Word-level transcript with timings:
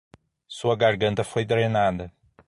Sua 0.47 0.75
garganta 0.75 1.23
foi 1.23 1.45
drenada. 1.45 2.11